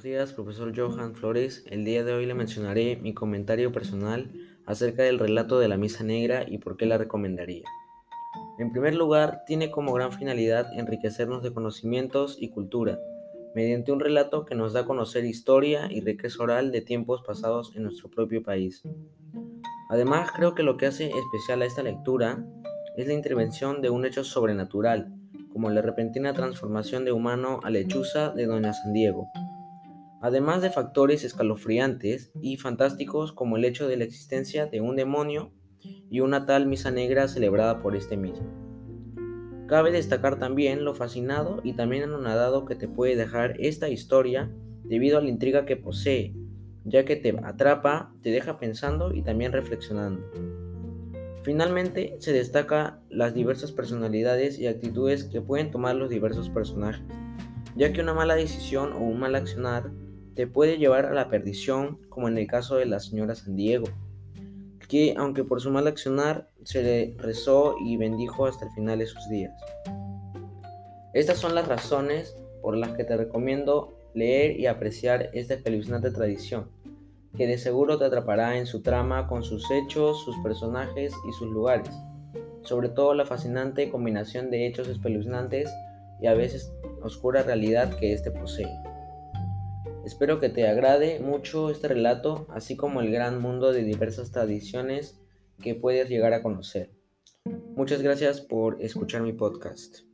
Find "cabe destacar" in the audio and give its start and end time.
39.66-40.38